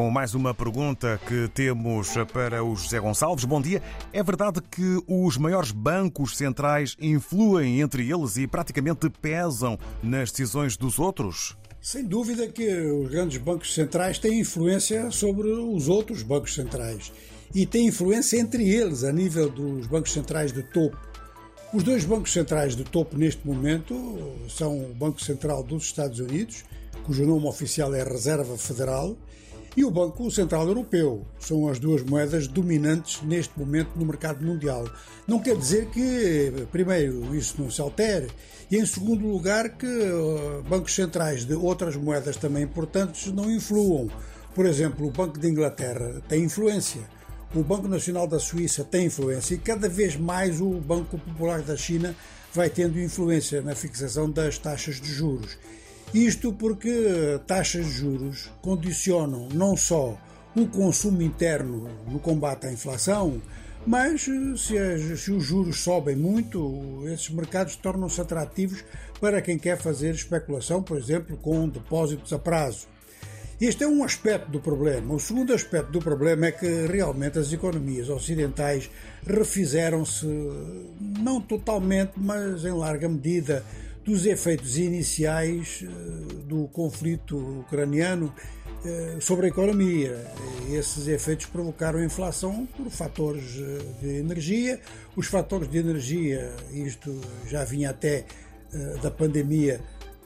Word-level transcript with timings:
Com 0.00 0.10
mais 0.10 0.34
uma 0.34 0.54
pergunta 0.54 1.20
que 1.28 1.46
temos 1.48 2.14
para 2.32 2.64
o 2.64 2.74
José 2.74 2.98
Gonçalves. 2.98 3.44
Bom 3.44 3.60
dia. 3.60 3.82
É 4.14 4.22
verdade 4.22 4.62
que 4.62 4.98
os 5.06 5.36
maiores 5.36 5.72
bancos 5.72 6.38
centrais 6.38 6.96
influem 6.98 7.82
entre 7.82 8.10
eles 8.10 8.38
e 8.38 8.46
praticamente 8.46 9.10
pesam 9.10 9.78
nas 10.02 10.30
decisões 10.30 10.74
dos 10.74 10.98
outros? 10.98 11.54
Sem 11.82 12.02
dúvida 12.06 12.48
que 12.48 12.66
os 12.66 13.10
grandes 13.10 13.36
bancos 13.36 13.74
centrais 13.74 14.18
têm 14.18 14.40
influência 14.40 15.10
sobre 15.10 15.48
os 15.50 15.86
outros 15.86 16.22
bancos 16.22 16.54
centrais 16.54 17.12
e 17.54 17.66
têm 17.66 17.88
influência 17.88 18.40
entre 18.40 18.66
eles 18.66 19.04
a 19.04 19.12
nível 19.12 19.50
dos 19.50 19.86
bancos 19.86 20.14
centrais 20.14 20.50
de 20.50 20.62
topo. 20.62 20.96
Os 21.74 21.82
dois 21.82 22.06
bancos 22.06 22.32
centrais 22.32 22.74
de 22.74 22.84
topo 22.84 23.18
neste 23.18 23.46
momento 23.46 23.94
são 24.48 24.78
o 24.78 24.94
Banco 24.94 25.22
Central 25.22 25.62
dos 25.62 25.84
Estados 25.84 26.20
Unidos, 26.20 26.64
cujo 27.04 27.26
nome 27.26 27.46
oficial 27.46 27.94
é 27.94 28.02
Reserva 28.02 28.56
Federal, 28.56 29.14
e 29.76 29.84
o 29.84 29.90
Banco 29.90 30.30
Central 30.30 30.66
Europeu. 30.66 31.26
São 31.38 31.68
as 31.68 31.78
duas 31.78 32.02
moedas 32.02 32.46
dominantes 32.46 33.22
neste 33.22 33.58
momento 33.58 33.90
no 33.96 34.04
mercado 34.04 34.44
mundial. 34.44 34.88
Não 35.26 35.38
quer 35.38 35.56
dizer 35.56 35.86
que, 35.86 36.66
primeiro, 36.72 37.34
isso 37.34 37.54
não 37.58 37.70
se 37.70 37.80
altere, 37.80 38.28
e 38.70 38.76
em 38.76 38.86
segundo 38.86 39.26
lugar, 39.26 39.70
que 39.76 39.86
uh, 39.86 40.62
bancos 40.68 40.94
centrais 40.94 41.44
de 41.44 41.54
outras 41.54 41.96
moedas 41.96 42.36
também 42.36 42.64
importantes 42.64 43.32
não 43.32 43.50
influam. 43.50 44.08
Por 44.54 44.66
exemplo, 44.66 45.06
o 45.06 45.10
Banco 45.10 45.38
de 45.38 45.48
Inglaterra 45.48 46.20
tem 46.28 46.44
influência. 46.44 47.00
O 47.54 47.64
Banco 47.64 47.88
Nacional 47.88 48.28
da 48.28 48.38
Suíça 48.38 48.84
tem 48.84 49.06
influência 49.06 49.54
e 49.54 49.58
cada 49.58 49.88
vez 49.88 50.16
mais 50.16 50.60
o 50.60 50.70
Banco 50.74 51.18
Popular 51.18 51.62
da 51.62 51.76
China 51.76 52.14
vai 52.52 52.70
tendo 52.70 53.00
influência 53.00 53.60
na 53.62 53.74
fixação 53.74 54.30
das 54.30 54.58
taxas 54.58 55.00
de 55.00 55.12
juros. 55.12 55.56
Isto 56.12 56.52
porque 56.52 57.38
taxas 57.46 57.86
de 57.86 57.92
juros 57.92 58.50
condicionam 58.60 59.48
não 59.54 59.76
só 59.76 60.18
o 60.56 60.66
consumo 60.66 61.22
interno 61.22 61.88
no 62.08 62.18
combate 62.18 62.66
à 62.66 62.72
inflação, 62.72 63.40
mas 63.86 64.22
se, 64.22 64.76
as, 64.76 65.20
se, 65.20 65.30
os 65.30 65.44
juros 65.44 65.78
sobem 65.78 66.16
muito, 66.16 67.04
esses 67.06 67.30
mercados 67.30 67.76
tornam-se 67.76 68.20
atrativos 68.20 68.84
para 69.20 69.40
quem 69.40 69.56
quer 69.56 69.78
fazer 69.78 70.12
especulação, 70.12 70.82
por 70.82 70.98
exemplo, 70.98 71.36
com 71.36 71.68
depósitos 71.68 72.32
a 72.32 72.38
prazo. 72.38 72.88
Este 73.60 73.84
é 73.84 73.86
um 73.86 74.02
aspecto 74.02 74.50
do 74.50 74.58
problema. 74.58 75.14
O 75.14 75.20
segundo 75.20 75.52
aspecto 75.52 75.92
do 75.92 76.00
problema 76.00 76.46
é 76.46 76.52
que 76.52 76.86
realmente 76.86 77.38
as 77.38 77.52
economias 77.52 78.08
ocidentais 78.08 78.90
refizeram-se, 79.24 80.26
não 80.98 81.40
totalmente, 81.40 82.12
mas 82.16 82.64
em 82.64 82.72
larga 82.72 83.06
medida, 83.08 83.62
dos 84.10 84.26
efeitos 84.26 84.76
iniciais 84.76 85.84
eh, 85.84 85.88
do 86.46 86.66
conflito 86.66 87.36
ucraniano 87.60 88.34
eh, 88.84 89.18
sobre 89.20 89.46
a 89.46 89.48
economia. 89.48 90.26
Esses 90.68 91.06
efeitos 91.06 91.46
provocaram 91.46 92.02
inflação 92.02 92.66
por 92.76 92.90
fatores 92.90 93.56
eh, 93.56 93.78
de 94.02 94.18
energia. 94.18 94.80
Os 95.14 95.28
fatores 95.28 95.70
de 95.70 95.78
energia, 95.78 96.52
isto 96.72 97.20
já 97.46 97.64
vinha 97.64 97.90
até 97.90 98.24
da 99.02 99.10
pandemia, 99.10 99.80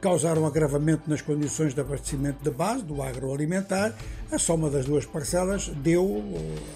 causaram 0.00 0.46
agravamento 0.46 1.10
nas 1.10 1.20
condições 1.20 1.74
de 1.74 1.80
abastecimento 1.82 2.42
de 2.42 2.50
base 2.50 2.82
do 2.82 3.02
agroalimentar. 3.02 3.94
A 4.32 4.38
soma 4.38 4.70
das 4.70 4.86
duas 4.86 5.04
parcelas 5.04 5.68
deu 5.68 6.24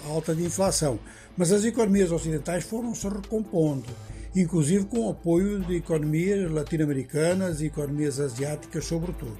alta 0.07 0.35
de 0.35 0.45
inflação. 0.45 0.99
Mas 1.37 1.53
as 1.53 1.65
economias 1.65 2.13
ocidentais 2.13 2.65
foram 2.65 2.95
se 2.95 3.09
recompondo, 3.09 3.89
inclusive 4.35 4.85
com 4.87 5.07
o 5.07 5.11
apoio 5.11 5.61
de 5.61 5.77
economias 5.77 6.51
latino-americanas 6.51 7.61
e 7.61 7.67
economias 7.67 8.19
asiáticas, 8.19 8.85
sobretudo. 8.85 9.39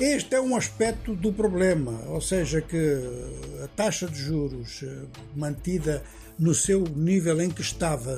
Este 0.00 0.34
é 0.34 0.40
um 0.40 0.56
aspecto 0.56 1.14
do 1.14 1.32
problema, 1.32 1.92
ou 2.08 2.20
seja, 2.20 2.60
que 2.60 3.00
a 3.62 3.68
taxa 3.68 4.08
de 4.08 4.18
juros 4.18 4.82
eh, 4.82 5.06
mantida 5.36 6.02
no 6.36 6.52
seu 6.52 6.80
nível 6.80 7.40
em 7.40 7.48
que 7.48 7.62
estava 7.62 8.12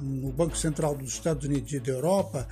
no 0.00 0.32
Banco 0.32 0.56
Central 0.56 0.94
dos 0.94 1.12
Estados 1.12 1.44
Unidos 1.46 1.70
e 1.72 1.78
da 1.78 1.92
Europa 1.92 2.48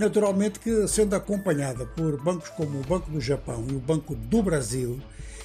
Naturalmente 0.00 0.58
que, 0.58 0.88
sendo 0.88 1.14
acompanhada 1.14 1.84
por 1.84 2.18
bancos 2.24 2.48
como 2.48 2.80
o 2.80 2.82
Banco 2.82 3.10
do 3.10 3.20
Japão 3.20 3.66
e 3.68 3.74
o 3.74 3.78
Banco 3.78 4.14
do 4.14 4.42
Brasil, 4.42 4.98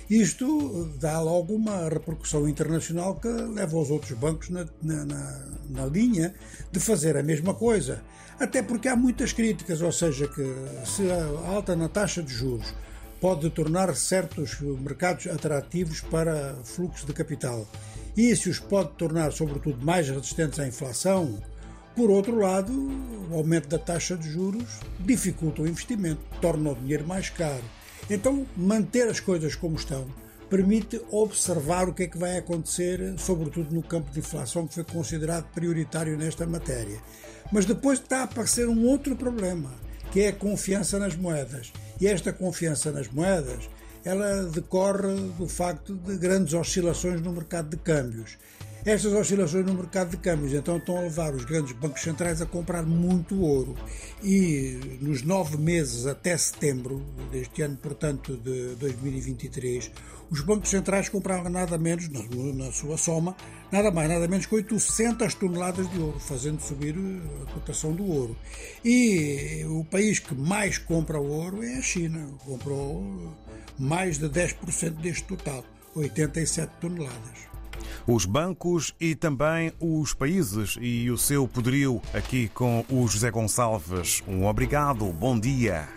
isto 0.10 0.90
dá 0.98 1.20
logo 1.20 1.54
uma 1.54 1.90
repercussão 1.90 2.48
internacional 2.48 3.16
que 3.16 3.28
leva 3.28 3.78
os 3.78 3.92
outros 3.92 4.18
bancos 4.18 4.50
na, 4.50 4.66
na, 4.82 5.06
na, 5.06 5.55
linha 5.86 6.34
de 6.72 6.80
fazer 6.80 7.18
a 7.18 7.24
mesma 7.24 7.53
coisa. 7.53 8.03
Até 8.40 8.62
porque 8.62 8.88
há 8.88 8.96
muitas 8.96 9.31
críticas, 9.31 9.81
ou 9.81 9.92
seja, 9.92 10.28
que 10.28 10.44
se 10.86 11.09
a 11.09 11.50
alta 11.50 11.76
na 11.76 11.88
taxa 11.88 12.22
de 12.22 12.34
juros 12.34 12.74
pode 13.22 13.50
tornar 13.50 13.96
certos 13.96 14.59
mercados 14.59 15.28
atrativos 15.28 16.02
para 16.02 16.56
fluxo 16.64 17.06
de 17.06 17.14
capital 17.14 17.66
e 18.18 18.36
se 18.36 18.50
os 18.50 18.59
pode 18.59 18.92
tornar, 18.92 19.31
sobretudo, 19.31 19.86
mais 19.86 20.09
resistentes 20.09 20.59
à 20.59 20.68
inflação, 20.68 21.42
por 21.96 22.09
outro 22.09 22.38
lado, 22.40 22.72
o 23.30 23.36
aumento 23.36 23.68
da 23.68 23.80
taxa 23.80 24.16
de 24.16 24.30
juros 24.30 24.80
dificulta 25.00 25.62
o 25.62 25.68
investimento, 25.68 26.22
torna 26.42 26.72
o 26.72 26.76
dinheiro 26.76 27.06
mais 27.06 27.30
caro. 27.30 27.64
Então, 28.09 28.46
manter 28.56 29.08
as 29.08 29.20
coisas 29.20 29.56
como 29.56 29.76
estão 29.76 30.08
permite 30.56 31.02
observar 31.12 31.90
o 31.90 31.94
que 31.94 32.04
é 32.04 32.08
que 32.08 32.18
vai 32.18 32.38
acontecer, 32.38 33.14
sobretudo 33.18 33.76
no 33.76 33.84
campo 33.84 34.10
de 34.10 34.20
inflação, 34.20 34.66
que 34.66 34.74
foi 34.74 34.86
considerado 34.86 35.52
prioritário 35.54 36.18
nesta 36.18 36.48
matéria. 36.48 36.98
Mas 37.52 37.66
depois 37.66 38.00
está 38.00 38.20
a 38.20 38.24
aparecer 38.24 38.66
um 38.70 38.86
outro 38.86 39.18
problema, 39.18 39.70
que 40.14 40.22
é 40.22 40.30
a 40.30 40.34
confiança 40.34 40.98
nas 40.98 41.14
moedas. 41.14 41.74
E 42.00 42.08
esta 42.08 42.32
confiança 42.32 42.90
nas 42.90 43.10
moedas, 43.10 43.70
ela 44.06 44.44
decorre 44.44 45.14
do 45.38 45.46
facto 45.46 45.94
de 45.94 46.16
grandes 46.16 46.54
oscilações 46.54 47.20
no 47.20 47.34
mercado 47.34 47.72
de 47.72 47.78
câmbios. 47.78 48.38
Estas 48.85 49.13
oscilações 49.13 49.66
no 49.66 49.73
mercado 49.73 50.12
de 50.12 50.18
câmbios 50.18 50.53
então 50.53 50.78
estão 50.78 51.00
a 51.00 51.01
levar 51.01 51.34
os 51.34 51.44
grandes 51.44 51.72
bancos 51.72 52.03
centrais 52.03 52.40
a 52.40 52.46
comprar 52.46 52.84
muito 52.84 53.41
ouro. 53.41 53.75
E 54.23 55.00
nos 55.01 55.23
nove 55.23 55.57
meses 55.57 56.06
até 56.06 56.38
setembro 56.38 57.03
deste 57.31 57.63
ano, 57.63 57.78
portanto, 57.78 58.38
de 58.38 58.75
2023, 58.75 59.90
os 60.29 60.40
bancos 60.41 60.69
centrais 60.69 61.09
compraram 61.09 61.50
nada 61.50 61.79
menos, 61.79 62.07
na, 62.09 62.72
sua 62.72 62.96
soma, 62.96 63.35
nada 63.72 63.90
mais, 63.90 64.07
nada 64.07 64.28
menos 64.28 64.46
que 64.46 64.53
800 64.53 65.34
toneladas 65.34 65.90
de 65.90 66.00
ouro, 66.00 66.19
fazendo 66.19 66.62
subir 66.62 66.96
a 67.41 67.53
cotação 67.53 67.91
do 67.91 68.06
ouro. 68.06 68.38
E 68.84 69.66
o 69.67 69.84
país 69.84 70.19
que 70.19 70.35
mais 70.35 70.78
compra 70.78 71.19
ouro 71.19 71.63
é 71.63 71.78
a 71.78 71.81
China, 71.81 72.29
comprou 72.46 73.35
mais 73.79 74.19
de 74.19 74.29
10% 74.29 74.91
deste 75.02 75.23
total, 75.23 75.66
87 75.96 76.72
toneladas 76.79 77.55
os 78.08 78.25
bancos 78.25 78.94
e 79.00 79.16
também 79.16 79.72
os 79.80 80.13
países 80.13 80.78
e 80.80 81.09
o 81.09 81.18
seu 81.18 81.47
poderio 81.47 82.02
aqui 82.13 82.50
com 82.50 82.86
o 82.90 83.08
José 83.08 83.31
Gonçalves. 83.31 84.24
Um 84.28 84.46
obrigado, 84.46 85.06
bom 85.06 85.40
dia. 85.40 85.88